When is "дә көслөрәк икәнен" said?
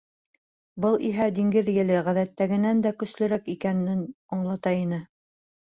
2.87-4.05